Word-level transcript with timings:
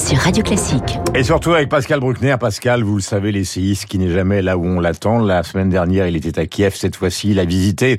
sur 0.00 0.18
Radio 0.18 0.42
Classique. 0.42 0.98
Et 1.14 1.22
surtout 1.22 1.52
avec 1.52 1.68
Pascal 1.68 2.00
Bruckner. 2.00 2.36
Pascal, 2.40 2.82
vous 2.82 2.96
le 2.96 3.02
savez, 3.02 3.32
l'essayiste 3.32 3.84
qui 3.84 3.98
n'est 3.98 4.10
jamais 4.10 4.40
là 4.40 4.56
où 4.56 4.64
on 4.64 4.80
l'attend. 4.80 5.18
La 5.18 5.42
semaine 5.42 5.68
dernière, 5.68 6.06
il 6.06 6.16
était 6.16 6.38
à 6.38 6.46
Kiev. 6.46 6.74
Cette 6.74 6.96
fois-ci, 6.96 7.32
il 7.32 7.38
a 7.38 7.44
visité 7.44 7.98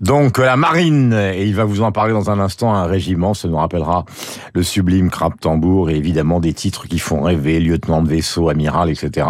donc 0.00 0.38
la 0.38 0.56
marine. 0.56 1.12
Et 1.12 1.46
il 1.46 1.54
va 1.54 1.64
vous 1.64 1.80
en 1.82 1.92
parler 1.92 2.12
dans 2.12 2.30
un 2.30 2.38
instant. 2.40 2.74
Un 2.74 2.84
régiment, 2.84 3.34
ça 3.34 3.48
nous 3.48 3.56
rappellera 3.56 4.04
le 4.54 4.62
sublime 4.62 5.10
Crabe 5.10 5.34
Tambour 5.40 5.90
et 5.90 5.96
évidemment 5.96 6.40
des 6.40 6.52
titres 6.52 6.86
qui 6.86 6.98
font 6.98 7.22
rêver, 7.22 7.60
lieutenant 7.60 8.02
de 8.02 8.08
vaisseau, 8.08 8.48
amiral, 8.48 8.90
etc. 8.90 9.26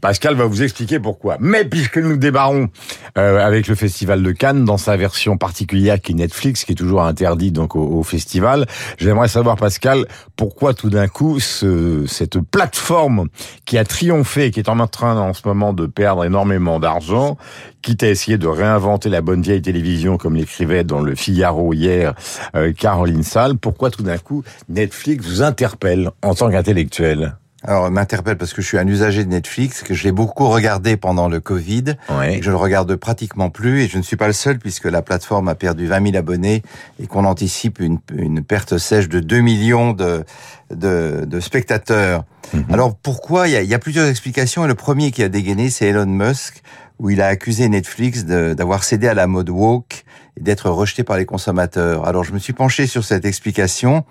Pascal 0.00 0.34
va 0.34 0.44
vous 0.44 0.62
expliquer 0.62 1.00
pourquoi. 1.00 1.38
Mais 1.40 1.64
puisque 1.64 1.98
nous 1.98 2.16
débarrons 2.16 2.68
euh, 3.16 3.44
avec 3.44 3.66
le 3.66 3.74
Festival 3.74 4.22
de 4.22 4.30
Cannes 4.32 4.64
dans 4.64 4.78
sa 4.78 4.96
version 4.96 5.36
particulière 5.36 6.00
qui 6.00 6.12
est 6.12 6.16
Netflix, 6.16 6.64
qui 6.64 6.72
est 6.72 6.76
toujours 6.76 7.02
interdit 7.02 7.50
donc 7.50 7.74
au, 7.74 7.80
au 7.80 8.02
festival, 8.02 8.66
j'aimerais 8.98 9.28
savoir, 9.28 9.56
Pascal, 9.56 10.06
pourquoi 10.36 10.74
tout 10.74 10.90
d'un 10.90 11.08
coup 11.08 11.40
ce, 11.48 12.04
cette 12.06 12.38
plateforme 12.40 13.28
qui 13.64 13.78
a 13.78 13.84
triomphé 13.84 14.46
et 14.46 14.50
qui 14.50 14.60
est 14.60 14.68
en 14.68 14.86
train 14.86 15.16
en 15.16 15.32
ce 15.32 15.46
moment 15.46 15.72
de 15.72 15.86
perdre 15.86 16.24
énormément 16.24 16.80
d'argent, 16.80 17.36
quitte 17.82 18.02
à 18.02 18.08
essayer 18.08 18.38
de 18.38 18.46
réinventer 18.46 19.08
la 19.08 19.20
bonne 19.20 19.42
vieille 19.42 19.62
télévision, 19.62 20.16
comme 20.16 20.36
l'écrivait 20.36 20.84
dans 20.84 21.00
le 21.00 21.14
Figaro 21.14 21.72
hier 21.72 22.14
euh, 22.54 22.72
Caroline 22.72 23.22
Salle, 23.22 23.56
pourquoi 23.56 23.90
tout 23.90 24.02
d'un 24.02 24.18
coup 24.18 24.42
Netflix 24.68 25.26
vous 25.26 25.42
interpelle 25.42 26.10
en 26.22 26.34
tant 26.34 26.50
qu'intellectuel? 26.50 27.36
Alors, 27.64 27.90
m'interpelle 27.90 28.36
parce 28.36 28.52
que 28.52 28.62
je 28.62 28.68
suis 28.68 28.78
un 28.78 28.86
usager 28.86 29.24
de 29.24 29.30
Netflix, 29.30 29.82
que 29.82 29.92
je 29.92 30.04
l'ai 30.04 30.12
beaucoup 30.12 30.48
regardé 30.48 30.96
pendant 30.96 31.28
le 31.28 31.40
Covid. 31.40 31.96
Oui. 32.10 32.40
Je 32.40 32.50
le 32.50 32.56
regarde 32.56 32.94
pratiquement 32.94 33.50
plus 33.50 33.82
et 33.82 33.88
je 33.88 33.98
ne 33.98 34.02
suis 34.02 34.16
pas 34.16 34.28
le 34.28 34.32
seul 34.32 34.58
puisque 34.60 34.84
la 34.84 35.02
plateforme 35.02 35.48
a 35.48 35.56
perdu 35.56 35.86
20 35.86 36.12
000 36.12 36.16
abonnés 36.16 36.62
et 37.02 37.08
qu'on 37.08 37.24
anticipe 37.24 37.80
une, 37.80 37.98
une, 38.14 38.44
perte 38.44 38.78
sèche 38.78 39.08
de 39.08 39.18
2 39.18 39.40
millions 39.40 39.92
de, 39.92 40.24
de, 40.70 41.24
de 41.26 41.40
spectateurs. 41.40 42.24
Mhm. 42.54 42.66
Alors, 42.72 42.94
pourquoi? 42.94 43.48
Il 43.48 43.54
y, 43.54 43.56
a, 43.56 43.62
il 43.62 43.68
y, 43.68 43.74
a, 43.74 43.80
plusieurs 43.80 44.06
explications 44.06 44.64
et 44.64 44.68
le 44.68 44.76
premier 44.76 45.10
qui 45.10 45.24
a 45.24 45.28
dégainé, 45.28 45.68
c'est 45.68 45.86
Elon 45.88 46.06
Musk, 46.06 46.62
où 46.98 47.10
il 47.10 47.20
a 47.20 47.26
accusé 47.26 47.68
Netflix 47.68 48.24
d'avoir 48.24 48.84
cédé 48.84 49.08
à 49.08 49.14
la 49.14 49.26
mode 49.26 49.50
woke 49.50 50.04
et 50.36 50.40
d'être 50.42 50.68
rejeté 50.70 51.04
par 51.04 51.16
les 51.16 51.26
consommateurs. 51.26 52.06
Alors, 52.06 52.24
je 52.24 52.32
me 52.32 52.38
suis 52.38 52.52
penché 52.52 52.86
sur 52.86 53.04
cette 53.04 53.24
explication. 53.24 54.04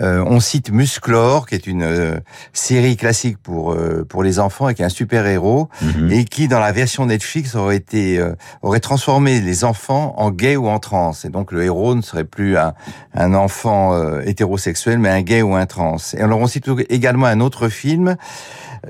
Euh, 0.00 0.24
on 0.26 0.40
cite 0.40 0.72
Musclor, 0.72 1.46
qui 1.46 1.54
est 1.54 1.68
une 1.68 1.82
euh, 1.84 2.16
série 2.52 2.96
classique 2.96 3.38
pour 3.38 3.72
euh, 3.72 4.04
pour 4.08 4.24
les 4.24 4.40
enfants 4.40 4.68
et 4.68 4.74
qui 4.74 4.82
est 4.82 4.84
un 4.84 4.88
super 4.88 5.24
héros 5.24 5.68
Mhm. 5.82 6.10
et 6.10 6.24
qui 6.24 6.48
dans 6.48 6.58
la 6.58 6.72
version 6.72 7.06
Netflix 7.06 7.54
aurait 7.54 7.76
été 7.76 8.18
euh, 8.18 8.34
aurait 8.62 8.80
transformé 8.80 9.40
les 9.40 9.62
enfants 9.62 10.14
en 10.16 10.32
gays 10.32 10.56
ou 10.56 10.66
en 10.66 10.80
trans 10.80 11.12
et 11.24 11.28
donc 11.28 11.52
le 11.52 11.62
héros 11.62 11.94
ne 11.94 12.02
serait 12.02 12.24
plus 12.24 12.56
un, 12.58 12.74
un 13.14 13.34
enfant 13.34 13.94
euh, 13.94 14.20
hétérosexuel 14.26 14.98
mais 14.98 15.10
un 15.10 15.22
gay 15.22 15.42
ou 15.42 15.54
un 15.54 15.66
trans. 15.66 15.96
Et 16.16 16.20
alors 16.20 16.40
on 16.40 16.48
cite 16.48 16.66
également 16.90 17.26
un 17.26 17.38
autre 17.38 17.68
film, 17.68 18.16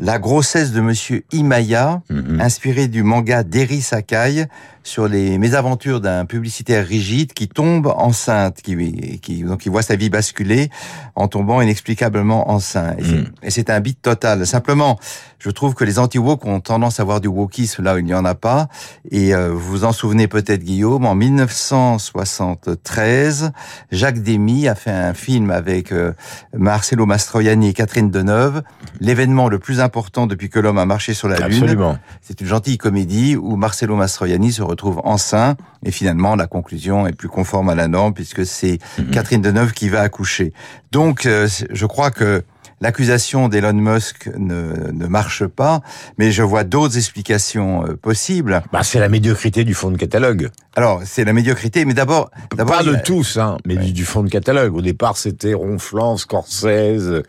La 0.01 0.19
grossesse 0.19 0.73
de 0.73 0.81
Monsieur 0.81 1.25
Imaya, 1.33 2.03
Mhm. 2.11 2.41
inspiré 2.41 2.89
du 2.89 3.03
manga 3.03 3.43
d'Eri 3.43 3.81
Sakai 3.81 4.47
sur 4.85 5.09
les 5.09 5.37
mésaventures 5.39 6.01
d'un 6.01 6.27
publicitaire 6.27 6.87
rigide 6.87 7.33
qui 7.33 7.49
tombe 7.49 7.89
enceinte, 7.97 8.63
qui, 8.63 9.19
qui 9.19 9.43
donc 9.43 9.63
qui 9.63 9.69
voit 9.71 9.83
sa 9.83 9.97
vie 9.97 10.11
basculer 10.11 10.71
en 11.17 11.27
tombant 11.27 11.61
inexplicablement 11.61 12.49
enceinte. 12.51 13.01
Et 13.01 13.05
c'est- 13.05 13.15
Mm. 13.15 13.25
C'est 13.49 13.71
un 13.71 13.81
beat 13.81 14.01
total. 14.03 14.47
Simplement, 14.47 14.99
je 15.39 15.49
trouve 15.51 15.75
que 15.75 15.85
les 15.85 15.99
anti-woke 15.99 16.45
ont 16.45 16.61
tendance 16.61 17.01
à 17.01 17.03
avoir 17.03 17.21
du 17.21 17.29
wokisme 17.29 17.83
là 17.83 17.95
où 17.95 17.99
il 17.99 18.05
n'y 18.05 18.13
en 18.15 18.25
a 18.27 18.35
pas. 18.35 18.69
Et 19.11 19.35
euh, 19.35 19.51
vous 19.53 19.61
vous 19.61 19.85
en 19.85 19.93
souvenez 19.93 20.29
peut-être, 20.29 20.63
Guillaume, 20.63 21.07
en 21.07 21.15
1973, 21.15 23.53
Jacques 23.91 24.23
Demy 24.23 24.69
a 24.69 24.75
fait 24.75 24.91
un 24.91 25.15
film 25.15 25.51
avec 25.51 25.93
euh, 25.93 26.13
Marcello 26.57 27.07
Mastroianni 27.07 27.69
et 27.69 27.73
Catherine 27.73 28.11
Deneuve, 28.11 28.63
l'événement 29.01 29.49
le 29.49 29.59
plus 29.59 29.81
important 29.81 30.27
depuis 30.27 30.49
que 30.51 30.59
l'homme 30.59 30.79
a 30.79 30.87
marché 30.87 31.15
sur 31.15 31.29
la 31.29 31.37
Lune. 31.49 31.63
Absolument. 31.63 31.99
C'est 32.23 32.41
une 32.41 32.47
gentille 32.47 32.79
comédie 32.79 33.37
où 33.37 33.57
Marcello 33.57 33.97
Mastroianni 33.97 34.53
se 34.53 34.63
retrouve 34.75 35.01
enceint 35.05 35.57
et 35.85 35.91
finalement 35.91 36.37
la 36.37 36.47
conclusion 36.47 37.07
est 37.07 37.13
plus 37.13 37.29
conforme 37.29 37.69
à 37.71 37.75
la 37.75 37.89
norme 37.89 38.13
puisque 38.15 38.45
c'est 38.45 38.79
Mhm. 38.99 39.11
Catherine 39.11 39.43
Deneuve 39.43 39.73
qui 39.73 39.89
va 39.89 40.01
accoucher. 40.03 40.53
Donc 40.93 41.27
euh, 41.27 41.49
je 41.71 41.87
crois 41.87 42.11
que 42.11 42.43
l'accusation 42.81 43.49
d'Elon 43.49 43.73
Musk 43.73 44.31
ne, 44.37 44.91
ne 44.93 45.07
marche 45.07 45.47
pas, 45.47 45.81
mais 46.19 46.33
je 46.33 46.43
vois 46.43 46.65
d'autres 46.65 46.97
explications 46.97 47.85
euh, 47.87 47.97
possibles. 47.97 48.63
Bah, 48.73 48.83
c'est 48.83 49.01
la 49.01 49.09
médiocrité 49.09 49.65
du 49.65 49.75
fond 49.75 49.91
de 49.91 49.97
catalogue. 49.97 50.51
Alors 50.77 51.03
c'est 51.05 51.25
la 51.25 51.33
médiocrité, 51.33 51.85
mais 51.85 51.95
d'abord, 51.95 52.31
Pas 52.57 52.83
de 52.83 52.97
tous, 53.05 53.37
hein, 53.37 53.59
mais 53.65 53.77
du, 53.77 53.93
du 53.93 54.05
fond 54.05 54.25
de 54.25 54.29
catalogue. 54.29 54.75
Au 54.75 54.83
départ, 54.83 55.17
c'était 55.17 55.55
Ronflant, 55.55 56.17
Scorsese 56.17 57.23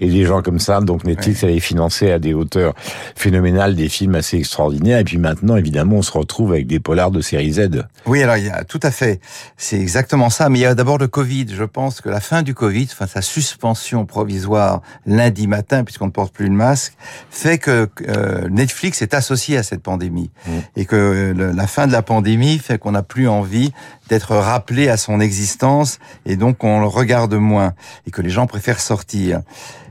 et 0.00 0.08
des 0.10 0.24
gens 0.24 0.42
comme 0.42 0.58
ça. 0.58 0.80
Donc 0.80 1.04
Netflix 1.04 1.44
avait 1.44 1.60
financé 1.60 2.10
à 2.10 2.18
des 2.18 2.34
hauteurs 2.34 2.74
phénoménales 3.14 3.76
des 3.76 3.88
films 3.88 4.16
assez 4.16 4.36
extraordinaires. 4.38 4.98
Et 4.98 5.04
puis 5.04 5.18
maintenant, 5.18 5.56
évidemment, 5.56 5.96
on 5.96 6.02
se 6.02 6.10
retrouve 6.10 6.52
avec 6.52 6.66
des 6.66 6.80
polars 6.80 7.12
de 7.12 7.20
série 7.20 7.52
Z. 7.52 7.84
Oui, 8.06 8.22
alors 8.22 8.36
il 8.36 8.46
y 8.46 8.50
a 8.50 8.64
tout 8.64 8.80
à 8.82 8.90
fait, 8.90 9.20
c'est 9.56 9.78
exactement 9.78 10.28
ça. 10.28 10.48
Mais 10.48 10.58
il 10.58 10.62
y 10.62 10.66
a 10.66 10.74
d'abord 10.74 10.98
le 10.98 11.06
Covid. 11.06 11.46
Je 11.54 11.64
pense 11.64 12.00
que 12.00 12.08
la 12.08 12.20
fin 12.20 12.42
du 12.42 12.54
Covid, 12.54 12.88
enfin 12.90 13.06
sa 13.06 13.22
suspension 13.22 14.06
provisoire 14.06 14.82
lundi 15.06 15.46
matin, 15.46 15.84
puisqu'on 15.84 16.06
ne 16.06 16.10
porte 16.12 16.32
plus 16.34 16.46
le 16.46 16.52
masque, 16.54 16.94
fait 17.30 17.58
que 17.58 17.88
euh, 18.08 18.48
Netflix 18.50 19.02
est 19.02 19.14
associé 19.14 19.56
à 19.56 19.62
cette 19.62 19.82
pandémie 19.82 20.30
Mm. 20.46 20.50
et 20.76 20.84
que 20.84 21.32
le- 21.36 21.52
la 21.52 21.66
fin 21.66 21.86
de 21.86 21.92
la 21.92 22.02
pandémie 22.02 22.58
fait 22.58 22.78
qu'on 22.78 22.92
n'a 22.92 23.02
plus 23.02 23.28
envie 23.28 23.72
d'être 24.08 24.34
rappelé 24.36 24.88
à 24.88 24.96
son 24.96 25.20
existence 25.20 25.98
et 26.26 26.36
donc 26.36 26.64
on 26.64 26.80
le 26.80 26.86
regarde 26.86 27.34
moins 27.34 27.74
et 28.06 28.10
que 28.10 28.22
les 28.22 28.30
gens 28.30 28.46
préfèrent 28.46 28.80
sortir. 28.80 29.40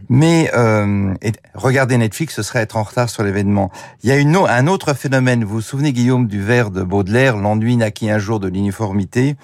Mais 0.09 0.49
euh, 0.55 1.13
et 1.21 1.33
regarder 1.53 1.97
Netflix, 1.97 2.35
ce 2.35 2.41
serait 2.41 2.59
être 2.61 2.77
en 2.77 2.83
retard 2.83 3.09
sur 3.09 3.23
l'événement. 3.23 3.71
Il 4.03 4.09
y 4.09 4.13
a 4.13 4.15
une, 4.17 4.37
un 4.37 4.67
autre 4.67 4.93
phénomène. 4.93 5.43
Vous 5.43 5.55
vous 5.55 5.61
souvenez, 5.61 5.91
Guillaume, 5.91 6.27
du 6.27 6.41
vers 6.41 6.71
de 6.71 6.81
Baudelaire, 6.81 7.35
l'ennui 7.35 7.75
naquit 7.75 8.09
un 8.09 8.17
jour 8.17 8.39
de 8.39 8.47
l'uniformité. 8.47 9.35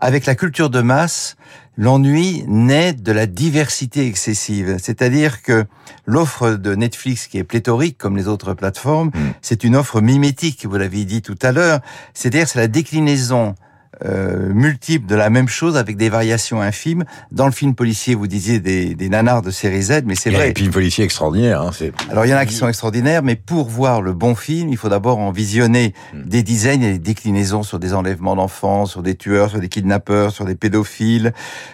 Avec 0.00 0.26
la 0.26 0.34
culture 0.34 0.68
de 0.70 0.80
masse, 0.80 1.36
l'ennui 1.80 2.44
naît 2.46 2.92
de 2.92 3.10
la 3.10 3.24
diversité 3.26 4.06
excessive. 4.06 4.76
C'est-à-dire 4.82 5.40
que 5.40 5.64
l'offre 6.04 6.50
de 6.50 6.74
Netflix, 6.74 7.26
qui 7.26 7.38
est 7.38 7.44
pléthorique 7.44 7.96
comme 7.96 8.18
les 8.18 8.28
autres 8.28 8.52
plateformes, 8.52 9.08
Mm. 9.14 9.18
c'est 9.40 9.64
une 9.64 9.76
offre 9.76 10.02
mimétique, 10.02 10.66
vous 10.66 10.76
l'avez 10.76 11.06
dit 11.06 11.22
tout 11.22 11.38
à 11.40 11.52
l'heure. 11.52 11.80
C'est-à-dire 12.12 12.46
c'est 12.46 12.58
la 12.58 12.68
déclinaison 12.68 13.54
euh, 14.04 14.52
multiple 14.54 15.06
de 15.06 15.14
la 15.14 15.28
même 15.30 15.48
chose 15.48 15.76
avec 15.76 15.96
des 15.96 16.08
variations 16.08 16.60
infimes. 16.62 17.04
Dans 17.32 17.46
le 17.46 17.52
film 17.52 17.74
policier, 17.74 18.14
vous 18.14 18.26
disiez 18.26 18.60
des, 18.60 18.94
des 18.94 19.08
nanars 19.08 19.42
de 19.42 19.50
série 19.50 19.82
Z, 19.82 20.02
mais 20.06 20.14
c'est 20.14 20.30
vrai. 20.30 20.52
puis 20.52 20.64
une 20.64 20.70
policier 20.70 21.04
extraordinaire. 21.04 21.60
Hein, 21.60 21.70
c'est 21.76 21.92
Alors 22.10 22.24
il 22.24 22.30
y 22.30 22.34
en 22.34 22.38
a 22.38 22.46
qui 22.46 22.54
sont 22.54 22.68
extraordinaires, 22.68 23.22
mais 23.22 23.36
pour 23.36 23.68
voir 23.68 24.00
le 24.00 24.12
bon 24.12 24.34
film, 24.34 24.68
il 24.70 24.76
faut 24.76 24.88
d'abord 24.88 25.18
en 25.18 25.32
visionner 25.32 25.92
Mm. 26.14 26.28
des 26.28 26.42
dizaines 26.42 26.82
et 26.82 26.92
des 26.92 26.98
déclinaisons 26.98 27.62
sur 27.62 27.78
des 27.78 27.92
enlèvements 27.94 28.36
d'enfants, 28.36 28.86
sur 28.86 29.02
des 29.02 29.14
tueurs, 29.16 29.50
sur 29.50 29.60
des 29.60 29.68
kidnappeurs, 29.68 30.32
sur 30.32 30.44
des 30.44 30.54
pédophiles, 30.54 31.32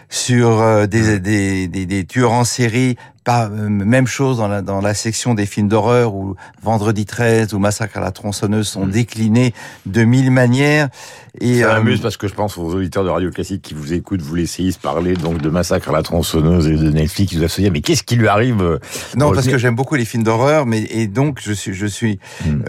sur 0.09 0.61
euh, 0.61 0.87
des, 0.87 1.19
des, 1.21 1.69
des, 1.69 1.87
des 1.87 2.05
tueurs 2.05 2.33
en 2.33 2.45
série. 2.45 2.97
Pas 3.27 3.51
euh, 3.51 3.69
même 3.69 4.07
chose 4.07 4.39
dans 4.39 4.49
la, 4.49 4.63
dans 4.63 4.81
la 4.81 4.95
section 4.95 5.35
des 5.35 5.45
films 5.45 5.69
d'horreur 5.69 6.15
où 6.15 6.35
Vendredi 6.63 7.05
13 7.05 7.53
ou 7.53 7.59
Massacre 7.59 7.99
à 7.99 8.01
la 8.01 8.11
tronçonneuse 8.11 8.69
sont 8.69 8.87
Mm. 8.87 8.91
déclinés 8.91 9.55
de 9.85 10.05
mille 10.05 10.31
manières. 10.31 10.89
Et 11.41 11.61
Ça 11.61 11.71
euh, 11.71 11.75
m'amuse 11.75 12.01
parce 12.01 12.17
que 12.17 12.29
je 12.29 12.35
pense 12.35 12.57
aux 12.57 12.75
auditeurs 12.75 13.05
de 13.05 13.11
Radio 13.11 13.31
Classique 13.31 13.61
qui 13.61 13.75
vous 13.75 13.93
écoutent, 13.93 14.23
vous 14.23 14.35
laissez 14.35 14.71
parler 14.81 15.15
donc 15.15 15.43
de 15.43 15.51
Massacre 15.51 15.91
à 15.91 15.93
la 15.93 16.03
tronçonneuse 16.03 16.67
et 16.67 16.77
de 16.77 16.91
Netflix, 16.91 17.33
ils 17.33 17.39
doivent 17.39 17.51
se 17.51 17.61
dire 17.61 17.71
mais 17.73 17.83
qu'est-ce 17.83 18.03
qui 18.03 18.17
lui 18.17 18.29
arrive 18.29 18.63
euh, 18.63 18.79
Non, 19.17 19.33
parce 19.33 19.47
que 19.47 19.59
j'aime 19.59 19.77
beaucoup 19.77 19.97
les 19.97 20.07
films 20.07 20.23
d'horreur, 20.23 20.65
mais 20.65 20.83
et 20.91 21.07
donc 21.07 21.41
je 21.43 21.53
suis, 21.53 21.75
je 21.75 21.87
suis. 21.87 22.19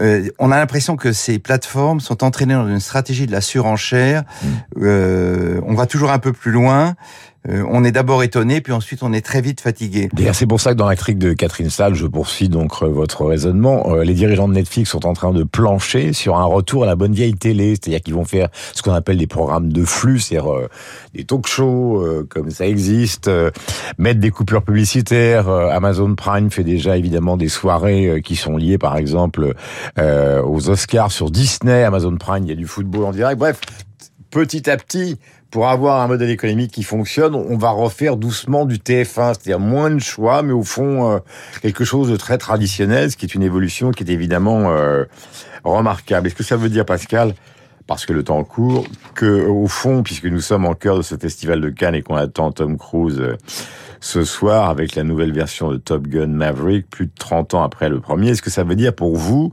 Euh, 0.00 0.28
on 0.38 0.52
a 0.52 0.58
l'impression 0.58 0.96
que 0.96 1.12
ces 1.12 1.38
plateformes 1.38 2.00
sont 2.00 2.22
entraînées 2.24 2.54
dans 2.54 2.68
une 2.68 2.80
stratégie 2.80 3.26
de 3.26 3.32
la 3.32 3.40
surenchère. 3.40 4.24
Hmm. 4.42 4.48
Euh, 4.82 5.60
on 5.64 5.74
va 5.74 5.86
toujours 5.86 6.10
un 6.10 6.18
peu 6.18 6.32
plus 6.32 6.52
loin. 6.52 6.94
Euh, 7.48 7.64
on 7.70 7.84
est 7.84 7.92
d'abord 7.92 8.22
étonné, 8.22 8.60
puis 8.60 8.72
ensuite 8.72 9.02
on 9.02 9.12
est 9.12 9.24
très 9.24 9.40
vite 9.40 9.60
fatigué. 9.60 10.08
D'ailleurs, 10.12 10.34
c'est 10.34 10.46
pour 10.46 10.60
ça 10.60 10.72
que 10.72 10.76
dans 10.76 10.88
la 10.88 10.96
critique 10.96 11.18
de 11.18 11.32
Catherine 11.32 11.70
Salle, 11.70 11.94
je 11.94 12.06
poursuis 12.06 12.48
donc 12.48 12.82
euh, 12.82 12.86
votre 12.86 13.24
raisonnement. 13.24 13.94
euh, 13.94 14.04
les 14.04 14.14
dirigeants 14.14 14.48
de 14.48 14.54
Netflix 14.54 14.90
sont 14.90 15.06
en 15.06 15.14
train 15.14 15.32
de 15.32 15.44
plancher 15.44 16.12
sur 16.12 16.36
un 16.36 16.44
retour 16.44 16.84
à 16.84 16.86
la 16.86 16.96
bonne 16.96 17.12
vieille 17.12 17.34
télé, 17.34 17.70
c'est-à-dire 17.70 18.00
qu'ils 18.00 18.14
vont 18.14 18.24
faire 18.24 18.48
ce 18.74 18.82
qu'on 18.82 18.92
appelle 18.92 19.18
des 19.18 19.26
programmes 19.26 19.72
de 19.72 19.84
flux, 19.84 20.18
c'est-à-dire 20.18 20.68
des 21.14 21.24
talk-shows 21.24 22.26
comme 22.28 22.50
ça 22.50 22.66
existe, 22.66 23.30
mettre 23.98 24.20
des 24.20 24.30
coupures 24.30 24.62
publicitaires. 24.62 25.48
Amazon 25.48 26.14
Prime 26.14 26.50
fait 26.50 26.64
déjà 26.64 26.96
évidemment 26.96 27.36
des 27.36 27.48
soirées 27.48 28.20
qui 28.24 28.36
sont 28.36 28.56
liées, 28.56 28.78
par 28.78 28.96
exemple, 28.96 29.54
aux 29.98 30.70
Oscars 30.70 31.12
sur 31.12 31.30
Disney. 31.30 31.84
Amazon 31.84 32.16
Prime, 32.16 32.44
il 32.44 32.48
y 32.48 32.52
a 32.52 32.56
du 32.56 32.66
football 32.66 33.04
en 33.04 33.12
direct. 33.12 33.38
Bref, 33.38 33.60
petit 34.30 34.68
à 34.68 34.76
petit, 34.76 35.18
pour 35.50 35.68
avoir 35.68 36.02
un 36.02 36.08
modèle 36.08 36.30
économique 36.30 36.72
qui 36.72 36.82
fonctionne, 36.82 37.34
on 37.34 37.56
va 37.56 37.70
refaire 37.70 38.16
doucement 38.16 38.66
du 38.66 38.76
TF1, 38.76 39.34
c'est-à-dire 39.34 39.60
moins 39.60 39.90
de 39.90 39.98
choix, 39.98 40.42
mais 40.42 40.52
au 40.52 40.62
fond 40.62 41.10
euh, 41.10 41.18
quelque 41.62 41.84
chose 41.84 42.10
de 42.10 42.16
très 42.16 42.36
traditionnel, 42.36 43.10
ce 43.10 43.16
qui 43.16 43.24
est 43.24 43.34
une 43.34 43.42
évolution 43.42 43.90
qui 43.90 44.04
est 44.04 44.10
évidemment 44.10 44.70
euh, 44.70 45.04
remarquable. 45.64 46.26
Est-ce 46.26 46.34
que 46.34 46.42
ça 46.42 46.56
veut 46.56 46.68
dire, 46.68 46.84
Pascal, 46.84 47.34
parce 47.86 48.04
que 48.04 48.12
le 48.12 48.22
temps 48.22 48.44
court, 48.44 48.86
que 49.14 49.46
au 49.46 49.66
fond, 49.66 50.02
puisque 50.02 50.26
nous 50.26 50.42
sommes 50.42 50.66
en 50.66 50.74
cœur 50.74 50.98
de 50.98 51.02
ce 51.02 51.16
festival 51.16 51.62
de 51.62 51.70
Cannes 51.70 51.94
et 51.94 52.02
qu'on 52.02 52.16
attend 52.16 52.52
Tom 52.52 52.76
Cruise 52.76 53.18
euh, 53.18 53.36
ce 54.00 54.24
soir 54.24 54.68
avec 54.68 54.94
la 54.94 55.02
nouvelle 55.02 55.32
version 55.32 55.70
de 55.70 55.78
Top 55.78 56.06
Gun 56.06 56.28
Maverick, 56.28 56.90
plus 56.90 57.06
de 57.06 57.12
30 57.18 57.54
ans 57.54 57.62
après 57.62 57.88
le 57.88 58.00
premier, 58.00 58.30
est-ce 58.30 58.42
que 58.42 58.50
ça 58.50 58.64
veut 58.64 58.76
dire 58.76 58.94
pour 58.94 59.16
vous 59.16 59.52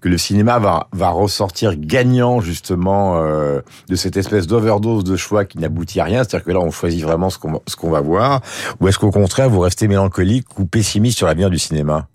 que 0.00 0.08
le 0.08 0.18
cinéma 0.18 0.58
va, 0.58 0.88
va 0.92 1.10
ressortir 1.10 1.76
gagnant 1.76 2.40
justement 2.40 3.20
euh, 3.22 3.60
de 3.88 3.96
cette 3.96 4.16
espèce 4.16 4.46
d'overdose 4.46 5.04
de 5.04 5.16
choix 5.16 5.44
qui 5.44 5.58
n'aboutit 5.58 6.00
à 6.00 6.04
rien, 6.04 6.24
c'est-à-dire 6.24 6.44
que 6.44 6.52
là 6.52 6.60
on 6.60 6.70
choisit 6.70 7.02
vraiment 7.02 7.30
ce 7.30 7.38
qu'on 7.38 7.60
ce 7.66 7.76
qu'on 7.76 7.90
va 7.90 8.00
voir, 8.00 8.40
ou 8.80 8.88
est-ce 8.88 8.98
qu'au 8.98 9.10
contraire 9.10 9.48
vous 9.50 9.60
restez 9.60 9.88
mélancolique 9.88 10.58
ou 10.58 10.66
pessimiste 10.66 11.18
sur 11.18 11.26
l'avenir 11.26 11.50
du 11.50 11.58
cinéma? 11.58 12.09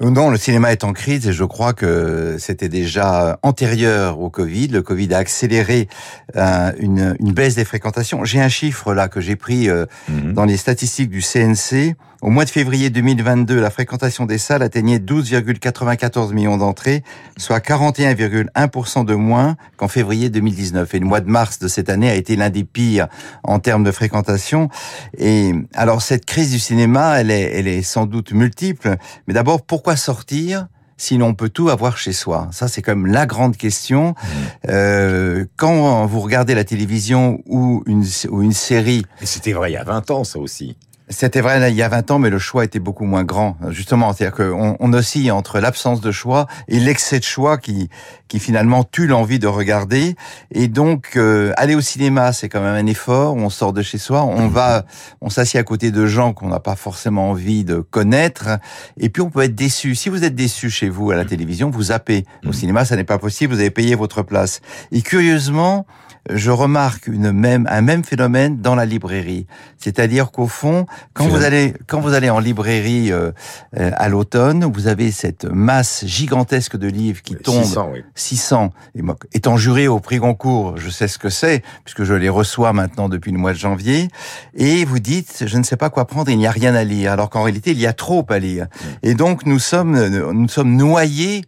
Non, 0.00 0.30
le 0.30 0.36
cinéma 0.36 0.72
est 0.72 0.82
en 0.84 0.92
crise 0.92 1.28
et 1.28 1.32
je 1.32 1.44
crois 1.44 1.72
que 1.72 2.36
c'était 2.38 2.68
déjà 2.68 3.38
antérieur 3.42 4.20
au 4.20 4.28
Covid. 4.28 4.68
Le 4.68 4.82
Covid 4.82 5.14
a 5.14 5.18
accéléré 5.18 5.88
euh, 6.36 6.72
une, 6.78 7.16
une, 7.20 7.32
baisse 7.32 7.54
des 7.54 7.64
fréquentations. 7.64 8.24
J'ai 8.24 8.40
un 8.40 8.48
chiffre 8.48 8.92
là 8.92 9.08
que 9.08 9.20
j'ai 9.20 9.36
pris 9.36 9.68
euh, 9.68 9.86
mhm. 10.08 10.32
dans 10.32 10.44
les 10.44 10.56
statistiques 10.56 11.10
du 11.10 11.22
CNC. 11.22 11.94
Au 12.24 12.30
mois 12.30 12.46
de 12.46 12.50
février 12.50 12.88
2022, 12.88 13.60
la 13.60 13.68
fréquentation 13.68 14.24
des 14.24 14.38
salles 14.38 14.62
atteignait 14.62 14.96
12,94 14.96 16.32
millions 16.32 16.56
d'entrées, 16.56 17.02
soit 17.36 17.58
41,1% 17.58 19.04
de 19.04 19.14
moins 19.14 19.56
qu'en 19.76 19.88
février 19.88 20.30
2019. 20.30 20.94
Et 20.94 21.00
le 21.00 21.04
mois 21.04 21.20
de 21.20 21.28
mars 21.28 21.58
de 21.58 21.68
cette 21.68 21.90
année 21.90 22.08
a 22.08 22.14
été 22.14 22.34
l'un 22.34 22.48
des 22.48 22.64
pires 22.64 23.08
en 23.42 23.58
termes 23.58 23.84
de 23.84 23.90
fréquentation. 23.90 24.70
Et 25.18 25.52
alors 25.74 26.00
cette 26.00 26.24
crise 26.24 26.50
du 26.50 26.58
cinéma, 26.58 27.20
elle 27.20 27.30
est, 27.30 27.58
elle 27.58 27.68
est 27.68 27.82
sans 27.82 28.06
doute 28.06 28.32
multiple. 28.32 28.96
Mais 29.28 29.34
d'abord, 29.34 29.63
pourquoi 29.66 29.96
sortir 29.96 30.66
si 30.96 31.16
l'on 31.16 31.34
peut 31.34 31.48
tout 31.48 31.70
avoir 31.70 31.98
chez 31.98 32.12
soi? 32.12 32.48
Ça, 32.52 32.68
c'est 32.68 32.82
comme 32.82 33.06
la 33.06 33.26
grande 33.26 33.56
question. 33.56 34.10
Mmh. 34.10 34.26
Euh, 34.68 35.44
quand 35.56 36.06
vous 36.06 36.20
regardez 36.20 36.54
la 36.54 36.64
télévision 36.64 37.40
ou 37.46 37.82
une, 37.86 38.04
ou 38.30 38.42
une 38.42 38.52
série... 38.52 39.04
Et 39.20 39.26
c'était 39.26 39.52
vrai 39.52 39.70
il 39.70 39.74
y 39.74 39.78
a 39.78 39.84
20 39.84 40.10
ans, 40.10 40.24
ça 40.24 40.38
aussi. 40.38 40.76
C'était 41.10 41.42
vrai 41.42 41.70
il 41.70 41.76
y 41.76 41.82
a 41.82 41.88
20 41.88 42.12
ans, 42.12 42.18
mais 42.18 42.30
le 42.30 42.38
choix 42.38 42.64
était 42.64 42.78
beaucoup 42.78 43.04
moins 43.04 43.24
grand. 43.24 43.58
Justement, 43.68 44.14
c'est-à-dire 44.14 44.34
qu'on 44.34 44.74
on 44.80 44.92
oscille 44.94 45.30
entre 45.30 45.60
l'absence 45.60 46.00
de 46.00 46.10
choix 46.10 46.46
et 46.66 46.80
l'excès 46.80 47.18
de 47.18 47.24
choix 47.24 47.58
qui, 47.58 47.90
qui 48.26 48.38
finalement 48.38 48.84
tue 48.84 49.06
l'envie 49.06 49.38
de 49.38 49.46
regarder. 49.46 50.16
Et 50.50 50.66
donc, 50.66 51.12
euh, 51.16 51.52
aller 51.58 51.74
au 51.74 51.82
cinéma, 51.82 52.32
c'est 52.32 52.48
quand 52.48 52.62
même 52.62 52.74
un 52.74 52.86
effort. 52.86 53.34
On 53.34 53.50
sort 53.50 53.74
de 53.74 53.82
chez 53.82 53.98
soi, 53.98 54.24
on 54.24 54.48
va, 54.48 54.86
on 55.20 55.28
s'assied 55.28 55.60
à 55.60 55.62
côté 55.62 55.90
de 55.90 56.06
gens 56.06 56.32
qu'on 56.32 56.48
n'a 56.48 56.60
pas 56.60 56.74
forcément 56.74 57.28
envie 57.30 57.64
de 57.64 57.80
connaître. 57.80 58.58
Et 58.98 59.10
puis, 59.10 59.20
on 59.20 59.28
peut 59.28 59.42
être 59.42 59.54
déçu. 59.54 59.94
Si 59.94 60.08
vous 60.08 60.24
êtes 60.24 60.34
déçu 60.34 60.70
chez 60.70 60.88
vous 60.88 61.10
à 61.10 61.16
la 61.16 61.26
télévision, 61.26 61.68
vous 61.68 61.84
zappez. 61.84 62.24
Au 62.46 62.52
cinéma, 62.52 62.86
ça 62.86 62.96
n'est 62.96 63.04
pas 63.04 63.18
possible. 63.18 63.52
Vous 63.52 63.60
avez 63.60 63.70
payé 63.70 63.94
votre 63.94 64.22
place. 64.22 64.62
Et 64.90 65.02
curieusement, 65.02 65.84
je 66.30 66.50
remarque 66.50 67.06
une 67.06 67.32
même, 67.32 67.66
un 67.70 67.82
même 67.82 68.04
phénomène 68.04 68.60
dans 68.60 68.74
la 68.74 68.86
librairie. 68.86 69.46
C'est-à-dire 69.78 70.30
qu'au 70.30 70.46
fond, 70.46 70.86
quand 71.12 71.26
vous 71.26 71.42
allez, 71.44 71.74
quand 71.86 72.00
vous 72.00 72.14
allez 72.14 72.30
en 72.30 72.38
librairie 72.38 73.12
euh, 73.12 73.32
euh, 73.78 73.90
à 73.94 74.08
l'automne, 74.08 74.64
vous 74.64 74.86
avez 74.86 75.10
cette 75.10 75.44
masse 75.44 76.04
gigantesque 76.06 76.76
de 76.76 76.88
livres 76.88 77.22
qui 77.22 77.36
tombent. 77.36 77.64
600, 77.64 77.90
oui. 77.92 78.04
600. 78.14 78.72
Et 78.94 79.02
moi, 79.02 79.16
étant 79.32 79.56
juré 79.56 79.88
au 79.88 80.00
prix 80.00 80.18
Goncourt, 80.18 80.78
je 80.78 80.88
sais 80.88 81.08
ce 81.08 81.18
que 81.18 81.28
c'est, 81.28 81.62
puisque 81.84 82.04
je 82.04 82.14
les 82.14 82.30
reçois 82.30 82.72
maintenant 82.72 83.08
depuis 83.08 83.32
le 83.32 83.38
mois 83.38 83.52
de 83.52 83.58
janvier. 83.58 84.08
Et 84.54 84.84
vous 84.84 85.00
dites, 85.00 85.44
je 85.46 85.58
ne 85.58 85.62
sais 85.62 85.76
pas 85.76 85.90
quoi 85.90 86.06
prendre, 86.06 86.30
il 86.30 86.38
n'y 86.38 86.46
a 86.46 86.50
rien 86.50 86.74
à 86.74 86.84
lire. 86.84 87.12
Alors 87.12 87.28
qu'en 87.28 87.42
réalité, 87.42 87.72
il 87.72 87.80
y 87.80 87.86
a 87.86 87.92
trop 87.92 88.24
à 88.30 88.38
lire. 88.38 88.66
Et 89.02 89.14
donc, 89.14 89.44
nous 89.44 89.58
sommes, 89.58 90.08
nous 90.32 90.48
sommes 90.48 90.74
noyés 90.74 91.44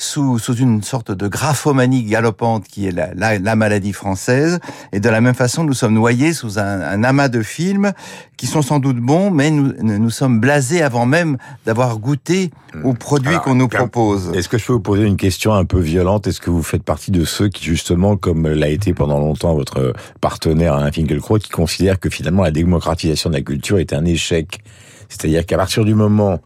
sous, 0.00 0.38
sous 0.38 0.56
une 0.56 0.82
sorte 0.82 1.12
de 1.12 1.28
graphomanie 1.28 2.04
galopante 2.04 2.64
qui 2.66 2.86
est 2.86 2.90
la, 2.90 3.12
la, 3.14 3.38
la, 3.38 3.54
maladie 3.54 3.92
française. 3.92 4.58
Et 4.92 5.00
de 5.00 5.08
la 5.10 5.20
même 5.20 5.34
façon, 5.34 5.62
nous 5.62 5.74
sommes 5.74 5.92
noyés 5.92 6.32
sous 6.32 6.58
un, 6.58 6.80
un 6.80 7.04
amas 7.04 7.28
de 7.28 7.42
films 7.42 7.92
qui 8.38 8.46
sont 8.46 8.62
sans 8.62 8.78
doute 8.78 8.96
bons, 8.96 9.30
mais 9.30 9.50
nous, 9.50 9.74
nous 9.82 10.08
sommes 10.08 10.40
blasés 10.40 10.80
avant 10.80 11.04
même 11.04 11.36
d'avoir 11.66 11.98
goûté 11.98 12.50
hmm. 12.74 12.86
aux 12.86 12.94
produits 12.94 13.36
qu'on 13.44 13.54
nous 13.54 13.68
propose. 13.68 14.32
Est-ce 14.34 14.48
que 14.48 14.56
je 14.56 14.64
peux 14.64 14.72
vous 14.72 14.80
poser 14.80 15.04
une 15.04 15.18
question 15.18 15.52
un 15.52 15.66
peu 15.66 15.80
violente? 15.80 16.26
Est-ce 16.26 16.40
que 16.40 16.48
vous 16.48 16.62
faites 16.62 16.82
partie 16.82 17.10
de 17.10 17.26
ceux 17.26 17.50
qui, 17.50 17.66
justement, 17.66 18.16
comme 18.16 18.48
l'a 18.48 18.70
été 18.70 18.94
pendant 18.94 19.18
longtemps 19.18 19.54
votre 19.54 19.92
partenaire 20.22 20.72
Alain 20.72 20.90
Finkielkraut, 20.90 21.38
qui 21.38 21.50
considèrent 21.50 22.00
que 22.00 22.08
finalement 22.08 22.42
la 22.42 22.50
démocratisation 22.50 23.28
de 23.28 23.34
la 23.34 23.42
culture 23.42 23.78
est 23.78 23.92
un 23.92 24.06
échec? 24.06 24.62
C'est-à-dire 25.10 25.44
qu'à 25.44 25.58
partir 25.58 25.84
du 25.84 25.94
moment 25.94 26.40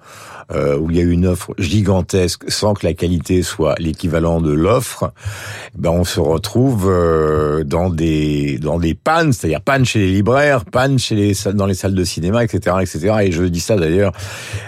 euh, 0.52 0.76
où 0.76 0.90
il 0.90 0.96
y 0.98 1.00
a 1.00 1.04
une 1.04 1.26
offre 1.26 1.54
gigantesque 1.58 2.42
sans 2.48 2.74
que 2.74 2.84
la 2.84 2.92
qualité 2.92 3.42
soit 3.42 3.76
l'équivalent 3.78 4.42
de 4.42 4.52
l'offre, 4.52 5.12
ben 5.74 5.88
on 5.88 6.04
se 6.04 6.20
retrouve 6.20 6.86
euh, 6.86 7.64
dans 7.64 7.88
des 7.88 8.58
dans 8.58 8.78
des 8.78 8.94
pannes, 8.94 9.32
c'est-à-dire 9.32 9.62
panne 9.62 9.86
chez 9.86 10.00
les 10.00 10.10
libraires, 10.10 10.66
panne 10.66 10.98
chez 10.98 11.14
les 11.14 11.32
dans 11.54 11.64
les 11.64 11.74
salles 11.74 11.94
de 11.94 12.04
cinéma, 12.04 12.44
etc., 12.44 12.76
etc. 12.82 13.14
Et 13.22 13.32
je 13.32 13.44
dis 13.44 13.60
ça 13.60 13.76
d'ailleurs 13.76 14.12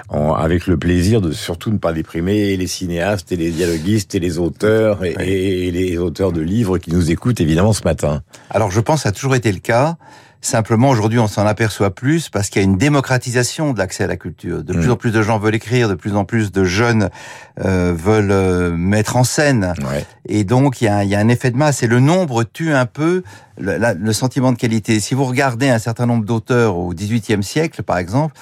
avec 0.08 0.66
le 0.66 0.78
plaisir 0.78 1.20
de 1.20 1.32
surtout 1.32 1.70
ne 1.70 1.78
pas 1.78 1.92
déprimer 1.92 2.56
les 2.56 2.66
cinéastes 2.66 3.30
et 3.32 3.36
les 3.36 3.50
dialoguistes 3.50 4.14
et 4.14 4.18
les 4.18 4.38
auteurs 4.38 5.04
et, 5.04 5.66
et 5.68 5.70
les 5.70 5.98
auteurs 5.98 6.32
de 6.32 6.40
livres 6.40 6.78
qui 6.78 6.90
nous 6.90 7.10
écoutent 7.10 7.40
évidemment 7.40 7.74
ce 7.74 7.84
matin. 7.84 8.22
Alors 8.48 8.70
je 8.70 8.80
pense 8.80 9.00
que 9.00 9.02
ça 9.02 9.08
a 9.10 9.12
toujours 9.12 9.34
été 9.34 9.52
le 9.52 9.58
cas. 9.58 9.96
Simplement, 10.40 10.90
aujourd'hui, 10.90 11.18
on 11.18 11.26
s'en 11.26 11.46
aperçoit 11.46 11.94
plus 11.94 12.28
parce 12.28 12.50
qu'il 12.50 12.62
y 12.62 12.64
a 12.64 12.68
une 12.68 12.78
démocratisation 12.78 13.72
de 13.72 13.78
l'accès 13.78 14.04
à 14.04 14.06
la 14.06 14.16
culture. 14.16 14.62
De 14.62 14.72
plus 14.72 14.88
mm. 14.88 14.92
en 14.92 14.96
plus 14.96 15.10
de 15.10 15.22
gens 15.22 15.38
veulent 15.38 15.54
écrire, 15.54 15.88
de 15.88 15.94
plus 15.94 16.14
en 16.14 16.24
plus 16.24 16.52
de 16.52 16.64
jeunes 16.64 17.10
euh, 17.64 17.92
veulent 17.96 18.30
euh, 18.30 18.76
mettre 18.76 19.16
en 19.16 19.24
scène. 19.24 19.74
Et 20.28 20.44
donc, 20.44 20.80
il 20.80 20.84
y, 20.84 20.88
a, 20.88 21.04
il 21.04 21.10
y, 21.10 21.14
a, 21.14 21.18
un 21.18 21.28
effet 21.28 21.50
de 21.50 21.56
masse. 21.56 21.82
Et 21.82 21.86
le 21.86 22.00
nombre 22.00 22.44
tue 22.44 22.72
un 22.72 22.86
peu 22.86 23.22
le, 23.58 23.78
le, 23.98 24.12
sentiment 24.12 24.52
de 24.52 24.58
qualité. 24.58 25.00
Si 25.00 25.14
vous 25.14 25.24
regardez 25.24 25.68
un 25.68 25.78
certain 25.78 26.06
nombre 26.06 26.24
d'auteurs 26.24 26.76
au 26.76 26.92
XVIIIe 26.92 27.42
siècle, 27.42 27.82
par 27.82 27.98
exemple, 27.98 28.34